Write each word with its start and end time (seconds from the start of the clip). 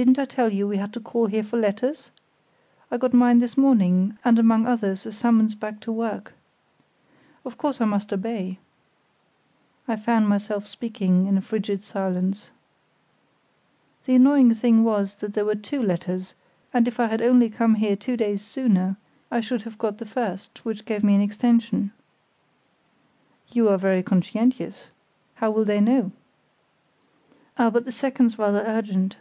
"Didn't 0.00 0.16
I 0.20 0.26
tell 0.26 0.52
you 0.52 0.68
we 0.68 0.76
had 0.76 0.92
to 0.92 1.00
call 1.00 1.26
here 1.26 1.42
for 1.42 1.56
letters? 1.58 2.12
I 2.88 2.98
got 2.98 3.12
mine 3.12 3.40
this 3.40 3.56
morning, 3.56 4.16
and 4.24 4.38
among 4.38 4.64
others 4.64 5.04
a 5.04 5.10
summons 5.10 5.56
back 5.56 5.80
to 5.80 5.90
work. 5.90 6.34
Of 7.44 7.58
course 7.58 7.80
I 7.80 7.84
must 7.84 8.12
obey." 8.12 8.60
(I 9.88 9.96
found 9.96 10.28
myself 10.28 10.68
speaking 10.68 11.26
in 11.26 11.36
a 11.36 11.40
frigid 11.42 11.82
silence.) 11.82 12.50
"The 14.06 14.14
annoying 14.14 14.54
thing 14.54 14.84
was 14.84 15.16
that 15.16 15.34
there 15.34 15.44
were 15.44 15.56
two 15.56 15.82
letters, 15.82 16.32
and 16.72 16.86
if 16.86 17.00
I 17.00 17.06
had 17.08 17.20
only 17.20 17.50
come 17.50 17.74
here 17.74 17.96
two 17.96 18.16
days 18.16 18.40
sooner 18.40 18.96
I 19.32 19.40
should 19.40 19.62
have 19.62 19.72
only 19.74 19.80
got 19.90 19.98
the 19.98 20.06
first, 20.06 20.64
which 20.64 20.84
gave 20.84 21.02
me 21.02 21.16
an 21.16 21.20
extension." 21.22 21.90
"You 23.48 23.68
are 23.68 23.78
very 23.78 24.04
conscientious. 24.04 24.90
How 25.34 25.50
will 25.50 25.64
they 25.64 25.80
know?" 25.80 26.12
"Ah, 27.58 27.68
but 27.70 27.84
the 27.84 27.90
second's 27.90 28.38
rather 28.38 28.62
urgent." 28.64 29.16